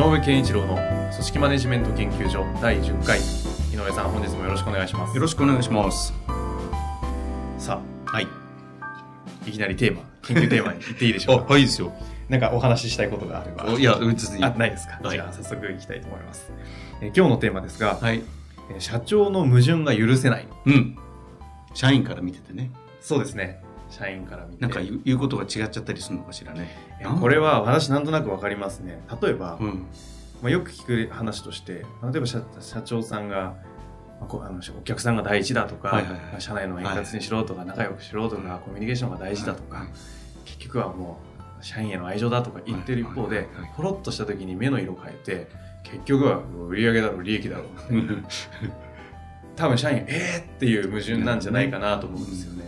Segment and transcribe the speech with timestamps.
[0.00, 0.76] 上健一郎の
[1.12, 6.14] 組織マネジメント研究所第10回井上さん本日もよろしくお願いしますよろしくお願いします。
[7.58, 8.26] さはい。
[8.80, 11.92] あいきなりテーマ研究テーマに行っていいでしょうかはい、いいですよ。
[12.30, 14.42] なんかお話ししたいことがあればいや、別に。
[14.42, 16.50] あないですか、はいじゃあ早速いきたいと思います、
[17.02, 18.22] えー今日のテーマですが、はい。
[18.70, 20.96] えー社長の矛盾が許せないうん。
[21.74, 22.70] 社員から見ててね。
[23.02, 24.62] そうですね社員から見て。
[24.62, 26.68] なんか言うことが違っちゃったりするのかしらね。
[27.20, 29.00] これは私なんとなくわかりますね。
[29.20, 29.86] 例えば、うん。
[30.42, 33.56] まあ、よく聞く話として例えば社社長さんが、
[34.20, 36.20] まああのお客さんが大事だとか、はいはいはい。
[36.20, 39.88] まあ社内の円滑にしろとか、仲良くしろとか、コミュニケーションが大事だとか、はい
[40.44, 41.18] 結局はも
[41.60, 43.70] う社員への愛情だとか言ってる一方で、はいはいはい。
[43.76, 45.48] ポロッとした時に目の色変えて
[45.84, 47.66] 結局は売り上げだろう利益だろう。
[49.56, 52.64] 多分社員えーっていう矛盾なんじゃないかなと思うんですよね。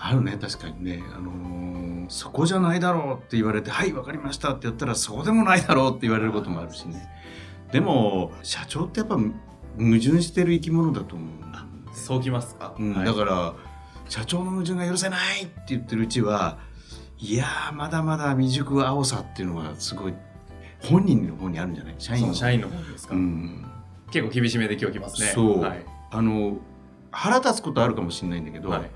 [0.00, 1.02] あるね、確かにね。
[1.14, 7.08] あのーそこじゃないだろうって言われて、はい、わかりましたって言ったら、そうでもないだろうって言われることもあるしね。
[7.70, 9.30] でも、社長ってやっぱ矛
[9.76, 11.40] 盾してる生き物だと思う
[11.92, 13.04] そうきますか、うんはい。
[13.04, 13.54] だから
[14.08, 16.58] 社長の矛盾が許せないって言ってるうちは
[17.18, 20.14] いやーまだまだ未熟青さっていうのはすごい
[20.80, 21.94] 本人の方にあるんじゃない？
[21.98, 23.64] 社員の社員の方ですか、うん、
[24.10, 25.28] 結構厳しめで今日きますね。
[25.28, 25.60] そう。
[25.60, 25.84] はい。
[26.10, 26.58] あの
[27.10, 28.90] 腹立つことあるかもしれないんだけど、はい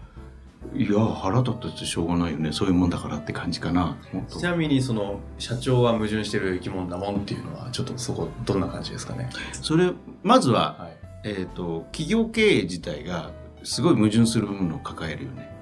[0.74, 2.52] い、や腹立っててしょうがないよね。
[2.52, 3.96] そういうもんだからって感じかな。
[4.28, 9.28] ちなみにその社長は矛盾してる生き物だもんっていうのはちょっとそこどんな感じですかね？
[9.52, 13.30] それまずは、はい、えー、と企業経営自体が
[13.62, 15.54] すごい矛盾する部分を抱えるよね。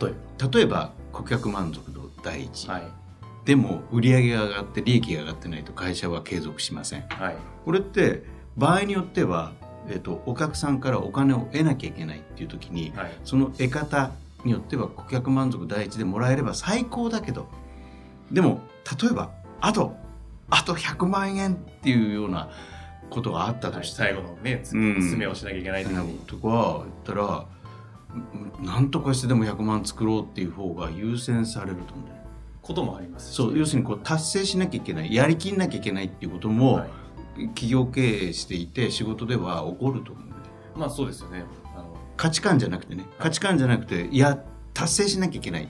[0.00, 0.12] 例え
[0.52, 2.84] 例えば顧客満足度第一、ば、はい。
[3.44, 7.02] でも売り上げが上がって利益が上がってないと会社は継続しません。
[7.08, 7.36] はい。
[7.64, 8.22] これって
[8.56, 9.52] 場合によっては、
[9.88, 13.12] えっとお客さんからお金を得なきゃいけないっていう時にはい。
[13.24, 14.12] その得方
[14.44, 17.48] によっては顧客満足第一でもらえれば最高だけど
[18.30, 18.60] でも
[19.00, 19.30] 例えば
[19.60, 19.96] あと
[20.50, 22.50] あと100万円っていうような
[23.10, 27.46] ことがあったとして、最後のね詰めをしなきゃいけないとか言ったら
[28.58, 32.08] うんなんとかしてでも100万作ろうっていう方が優先されると思う
[32.62, 33.36] こともありますし。
[33.36, 36.90] そう要するにこう達成しなきゃいけないやりきんなきゃいけないっていうことも、はい。
[37.54, 40.32] 企業経営していて仕事では起こると思うね。
[40.76, 41.44] まあそうですよね。
[42.16, 44.42] 価値観じゃなくてね価値観じゃなくていや
[44.74, 45.68] 達成しなきゃいけない。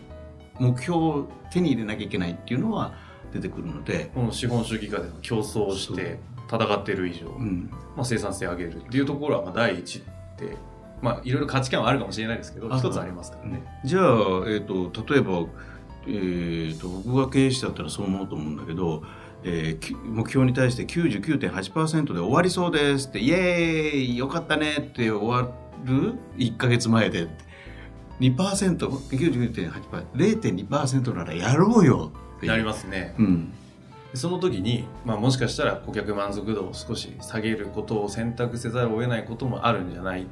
[0.58, 2.94] 目標を手に入れなきゃいけないっていうのは
[3.32, 10.02] 出てくるので、この資本主義下での競争をして戦っている以上、うん、まあ、生産性を上げるっていうところはまあ第一っ
[10.36, 10.56] て、
[11.00, 13.62] まあ、いろいろ価値観はあるかもしれないですけどあ一つありますからね。
[13.84, 15.47] じゃあ、えー、と例えば、
[16.06, 19.02] えー、と僕が経営者だったらそう思うと思うんだけど、
[19.44, 25.50] えーき目標に対して99.8%で終わりそうですってイエーイよかったねって終わ
[25.84, 27.28] る1か月前で。
[28.20, 33.15] 2%99.8%0.2% ならやろうよってなりますね。
[33.19, 33.53] うん。
[34.15, 40.26] その時に、まあ、もしかしたら顧客満足度を少し下げることを選択せざるを得ないこともあるんじゃない？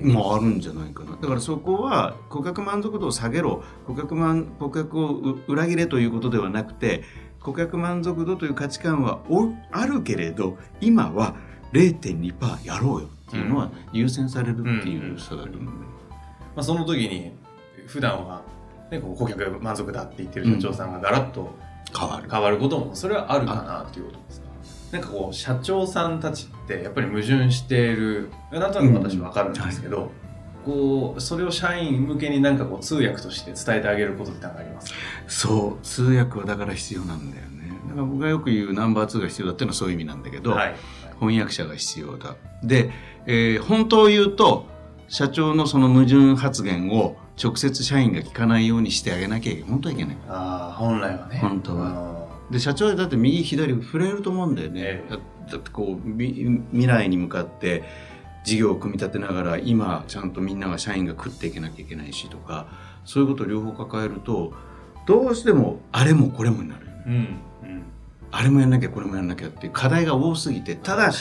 [0.00, 1.12] もうあるんじゃないかな。
[1.12, 3.62] だからそこは顧客満足度を下げろ。
[3.86, 7.04] 顧客満顧客をう裏切れということではなくて
[7.40, 11.36] 顧客満足度という価値観はおあるけれど今は
[11.72, 15.62] 0.2%やろうよっていうのは優先されるっていう差だと思う。
[15.62, 15.78] んだよ
[16.54, 17.32] まあ、その時に
[17.86, 18.42] 普段は、
[18.90, 21.50] ね、こう顧客満足だって言ってる社長さんがガラッと
[21.98, 22.28] 変わる。
[22.30, 24.46] 変わることもそれはあるかなっていうことですか？
[24.92, 28.30] なんかこう社長さんたちってやっぱり矛盾している。
[28.52, 30.10] なんとなく私分かるんですけど、
[30.66, 34.98] こうそれを社員向けになんかこう通訳として伝えてあげることって何かありますか？
[35.26, 35.82] そう。
[35.82, 37.72] 通訳はだから必要なんだよね。
[37.88, 40.74] だから僕がよく言うナンバー2が必要だっていうのはそういう意味なんだけど、はい
[41.20, 42.36] 翻訳者が必要だ。
[42.62, 42.90] で、
[43.26, 44.66] えー本当を言うと
[45.08, 50.16] 社長のその矛盾発言を直接社員が聞かないようにしてあげなきゃいけない本当はいけない。
[50.28, 51.38] ああ本来はね。
[51.38, 51.92] 本当は。
[51.92, 55.10] はで社長だって右左触れると思うんだよね、ええ。
[55.10, 55.18] だ
[55.50, 57.82] だってこうみ未来に向かって
[58.44, 62.66] 事業を組み立てながら今ちゃんとみんなが社員が食っていけなきゃいけないしとか
[63.04, 64.52] そういうことを両方抱えると
[65.06, 67.14] どうしてもあれもこれもになるうん。
[67.14, 67.82] うん
[68.32, 71.12] あれもやんなきゃこれもやんなきゃっていう課題が多すぎてただ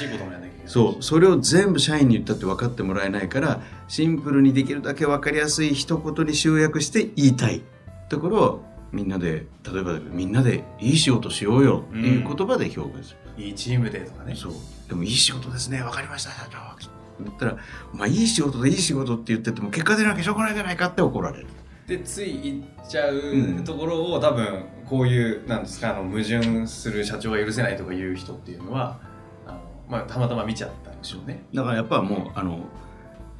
[0.65, 7.61] そうそれを全部社員に言ったって分かってもらえないからシンプルにできるだけ分かりやすい一言に集約して言いたい。
[8.09, 14.35] ところをみんなで例えばみんなでいい仕事しようよっていう言葉で表現する、いいチームでとかね。
[14.35, 14.53] そう。
[14.89, 16.91] でもいい仕事ですねわかりました社長。
[17.23, 17.57] 言ったら
[17.93, 21.47] 「お前いい仕事でいい仕事って言ってても結果出なきゃしょうがないじゃないか」って怒られる
[21.87, 23.63] でつい行っちゃううん。
[23.63, 28.99] ところを、多分こういうなんですかあの矛盾する社長が許せないとかいう人っていうのは
[29.47, 31.43] あの、まあ、たまたま見ちゃったんでしょうね。
[31.53, 32.59] だからやっぱもうあの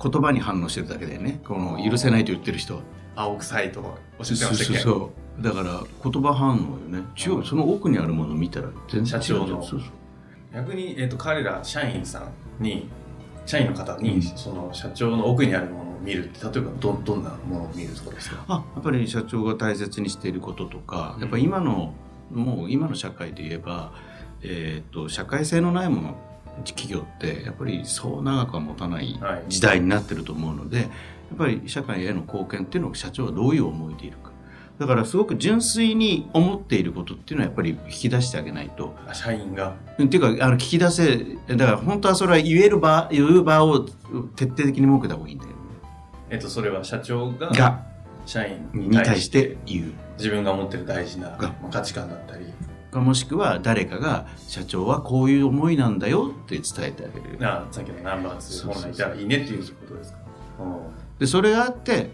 [0.01, 1.41] 言葉に反応してるだけでね。
[1.45, 2.81] この許せないと言ってる人は。
[3.15, 3.81] 青臭いと
[4.17, 5.43] おっしゃってましたっけそうそう。
[5.43, 7.05] だから言葉反応よね。
[7.17, 9.89] 違うその奥にあるものを見たら全然違う社長のそうそう。
[10.53, 12.89] 逆に、えー、と彼ら社員さんに
[13.45, 14.21] 社員の方に、うん。
[14.21, 18.43] その社長の奥にあるものを見るって例えばどどんなものを見るとかですか？
[18.47, 21.93] あやっぱり社長が大切にしていることとかやっぱり今の
[22.31, 23.93] もう今の社会で言えば、
[24.41, 26.17] えー、と社会性のないもの
[26.65, 29.43] 企業ってやっぱりそう長くは持たないはい。
[29.47, 30.89] 時代になってると思うのでやっ
[31.37, 34.31] ぱり社会への貢献っていうのを社長はどういう思いでいるか。
[34.79, 38.95] だからすごく純粋に思っていることっていうのはやっぱり引き出してあげないと。
[39.07, 39.75] あ社員が？
[40.03, 43.81] っていうかあの聞き出せだから本当はそれは言える場言う場を
[44.35, 45.55] 徹底的に設けた方がいいんだよね
[46.31, 47.83] えっと、それは社長がが
[48.25, 49.91] 社員に対して言う。
[50.17, 51.37] 自分が持ってる大事な
[51.71, 52.45] 価値観だったり。
[52.91, 57.47] かもしくは誰かが社長はこういう思いなんだよって伝えてあげる。
[57.47, 58.83] あさっきのナンバー2そうそうそう。
[58.83, 60.19] 本来いたらいいねっていうことですか？
[61.19, 62.09] でそれがあって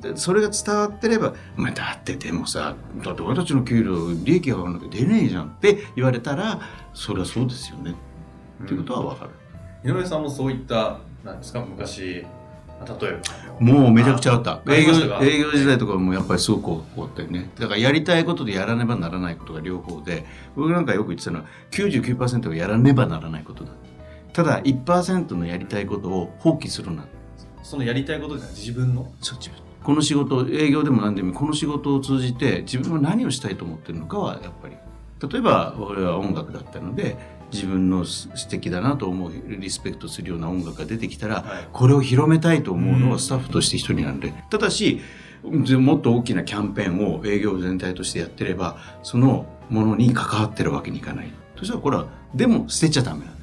[0.00, 2.74] でそれが伝わってれば「お前だってでもさ
[3.04, 6.60] だって俺たちの給料利益が上がらなきゃ出ねえじゃん」って言われたら
[6.94, 7.94] それはそうですよね
[8.60, 9.28] うんっていうことは分か
[9.84, 12.37] る、井上さんもそういったなんですか昔まあ
[13.00, 13.60] 例えば。
[13.60, 14.62] もうめちゃくちゃあった。
[14.64, 17.50] あ営業営業時代とかもやっぱりすごくこうったよね。
[17.58, 23.72] だからやりたいことでやらねばならないことが両方で僕なんかよく言ってたのは99%がやらねばならないことだ。
[24.32, 27.04] ただ1%のやりたいことを放棄するな。
[27.62, 28.54] そのやりたいことじゃない？
[28.54, 29.12] 自分の？
[29.82, 34.76] この仕事営業でも何でもこの仕事を通じて自分は何をしたいと思ってるのかはやっぱり。
[35.20, 37.16] 例えば俺は音楽だったので
[37.52, 41.68] 自分のす素敵だなと思うリスペクトするような音楽が出てきたら、はい。
[41.72, 43.12] これを広めたいと思うのうん。
[43.12, 45.00] はスタッフとして一人なんで、ただし
[45.42, 51.32] もっと大きなキャンペーンを営業全体としてやってればそのものに関わってるわけにいかない。
[51.56, 53.34] そしたらこれはでも捨てちゃダメなのよ。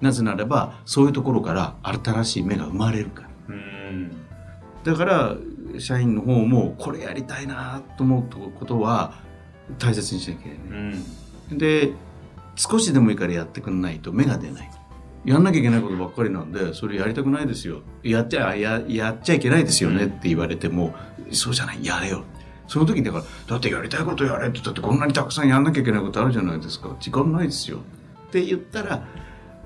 [0.00, 3.28] なぜならばそういうところから新しい芽が生まれるから。
[3.48, 4.12] うん。
[4.84, 5.36] だから
[5.78, 9.20] 社員の方もこれやりたいなと思うことは
[9.78, 10.82] 大切にしなきゃいけうない。
[10.82, 10.98] ね、
[11.52, 11.58] ん。
[11.58, 11.92] で
[12.56, 14.70] 少しでもいいからやってくんないと芽が出ない。
[15.24, 17.82] やんなきゃいけないことばっかりなんでそれやりたくないですよ。
[18.02, 20.94] やっちゃややっちゃいけないですよねって言われても、
[21.30, 21.84] そうじゃない。
[21.84, 22.24] やれよ。
[22.66, 26.96] その時にだからだってやりたいことやれって言ってこんなにたくさんやんなきゃいけないことあるじゃないですか。
[27.00, 27.78] 時間ないですよ。
[28.28, 29.04] って言ったら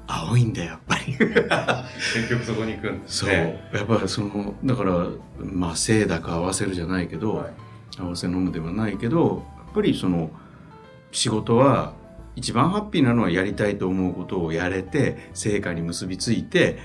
[0.07, 1.15] 青いんだよやっぱり。
[1.17, 5.07] 結局そこに行くんですそう、ねやっぱりそのだから
[5.39, 7.53] まあせいだか合わせるじゃないけど、はい。
[7.99, 10.31] 合わせ飲むではないけどやっぱりその
[11.13, 11.93] 仕事は
[12.37, 16.79] 一番ハッピーなのはやりたいと思うことをやれて成果に結びついて、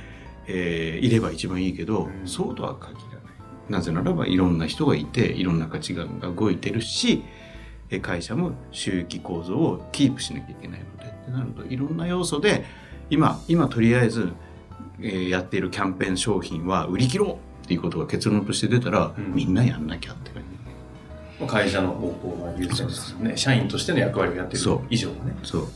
[0.47, 2.27] えーいれば一番いいけど、うん。
[2.27, 3.19] そうとは限らない。
[3.69, 7.23] なぜならばいろんな人がいていろんな価値観が動いてるし
[7.89, 12.65] えー会社も収益構造をキープしなきゃいけないのでってなるといろんな要素で
[13.09, 14.31] 今今とりあえず、
[15.01, 19.33] えーやっているキャンペーン商品は売り切ろうっていうことが結論として出たら、うん。
[19.35, 20.48] みんなやんなきゃって感じ
[21.47, 23.37] 会社の方向が優先ですよね。
[23.37, 25.35] 社員としての役割をやってる以上はね。
[25.44, 25.61] そう。
[25.61, 25.69] うん。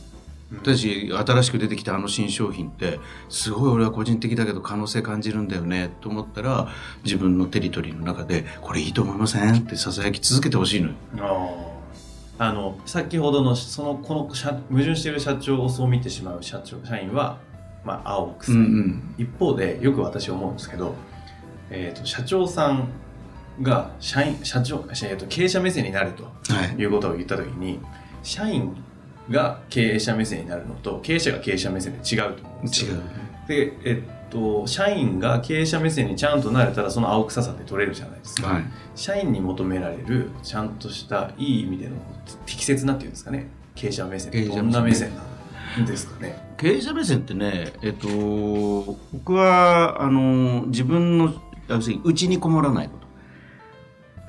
[0.58, 6.68] 私新しく出てきたあの新商品ってすごい俺は個人的だけど可能性感じるんだよねと思ったら
[7.04, 10.94] 自分のテリトリーの中でこれいいと思いませんってささやき続けてほしいのよ。
[12.36, 17.38] あの先ほどのそのこの社矛盾している社長をそう見てしまう社長社員は、
[17.84, 19.14] まあ、青くさい、ん。
[19.16, 20.94] 一方でよく私思うんですけど、
[21.70, 22.88] えー、と社長さん
[23.62, 26.30] が社員社長、えー、と経営者目線になるとは
[26.66, 26.80] い。
[26.80, 27.80] いうことを言った時に
[28.22, 28.74] 社員
[29.30, 32.94] が経営者目線になるのと経営者が経営者目線で違うと思うんですよ。
[32.94, 33.02] 違う
[33.46, 38.64] でえっと社員が経営者目線にちゃんとなれたらその青臭さって取れるじゃないですか、はい。
[38.94, 41.96] 社員に求められるちゃんとしたいい意味での
[42.46, 43.48] 適切なっていうんですかね。
[43.74, 44.64] 経営者目線経営者目線。
[44.64, 45.10] どんな目線
[45.76, 46.54] なんですかね。
[46.56, 48.08] 経営者目線ってねえっと
[49.12, 51.34] 僕はあの自分の
[51.68, 53.03] 要するに内にこもらないこと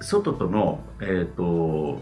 [0.01, 1.99] 外とのえっと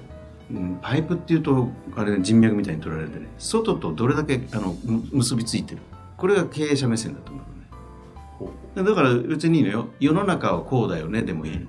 [0.51, 5.81] うんパイプっていうとあれ人脈みたいに取られるんでね外とどれだけあのむ結びついてる。
[6.17, 8.89] これが経営者目線だと思うのね。
[8.89, 9.89] だから別にいいのよ。
[9.99, 11.67] 世の中はこうだよねでもいいの。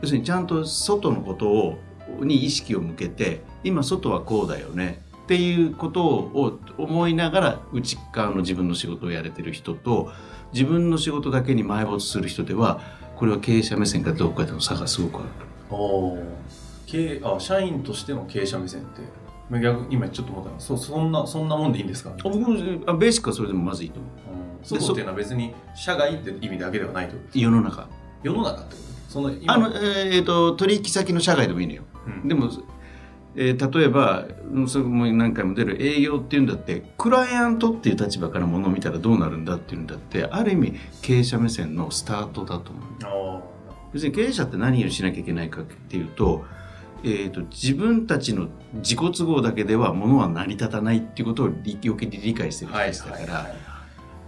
[0.00, 1.78] 要するにちゃんと外のことを
[2.20, 10.12] に意識を向けて今外はこうだよねっていうことを思いながら内側の自分の仕事をやれてる人と
[10.52, 12.80] 自分の仕事だけに埋没する人では
[13.16, 15.28] これは経営者目線かどうかでの差がすごくある。
[16.86, 19.00] 経営あ社員としての経営者目線って。
[19.50, 22.10] まあ逆今ちょっと思ったのそそんなそんなもんでいいんですか？
[22.10, 22.48] あ僕も
[22.86, 24.12] あベーシックはそれでもまずいいと思う。
[24.60, 24.78] うん。
[24.80, 27.88] 外っていうのは別に社外って意味だけではないと世の中。
[28.22, 29.12] 世の中ってこと？
[29.12, 31.82] その今あの、えー、と取引先の社外でもいいのよ。
[32.06, 32.28] うん。
[32.28, 32.48] でも、
[33.34, 43.42] えー例えばうんそれも何回も出る営業っていうんだってクライアントっていう立場からものを見たらどうなるんだっていうんだってある意味経営者目線のスタートだと思う。
[43.94, 46.44] 別に経営者って何をしなきゃいけないかっていうと,、
[47.04, 53.56] えー、と自分たちの自己都合だけでは物は成り立たないっていうことを理余計に理解してる人はいたから、はいはい。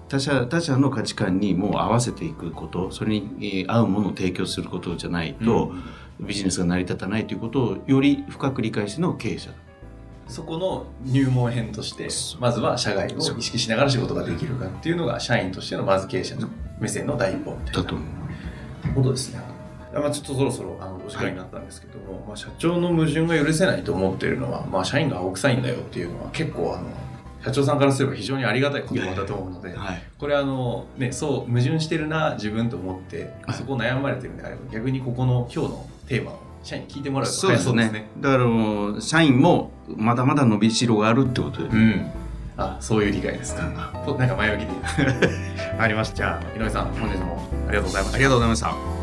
[0.09, 5.83] 他者他者の価値観にもう合わせていくことそれに、えー合うものを提供することじゃないと、うん
[6.21, 9.56] ビジネスが成り立たないということをより深く理解しての経営者だ。
[10.28, 12.09] そこの入門編として
[12.40, 16.49] まずは社外を意識しながら仕事ができるかっていうのが社員としてのまず経営者の
[16.80, 18.94] 目線の第一歩みたいなだと思う。
[18.94, 19.40] ことですね。
[19.92, 26.88] まあ、ちょっとそろそろあのお時間になったんですけども、まあ、社長の矛盾が許せないと思っているのは、まあ、社員が青臭いんだよっていうのは結構あの
[27.45, 30.03] 社長さんからすれば非常にありがたい言葉だと思うので、はい。
[30.19, 33.57] これあの、ね、そう矛盾してるな自分と思ってはい。
[33.57, 37.83] そこを悩まれてるんであれば逆にここの今日のテーマを社員に聞いてもらうとそうですね。
[37.83, 42.11] 早そうだからもう社員もまだまだ伸びしろがあるってことで、うん、
[42.57, 43.93] あそういう理解ですか。
[44.07, 44.75] となんか前置きで。
[45.79, 46.17] ありました。
[46.17, 48.15] じゃあ井上さん本日もありがとうございました。
[48.15, 48.94] ありがとうございました